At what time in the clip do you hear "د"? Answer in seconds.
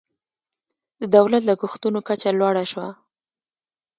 0.99-1.01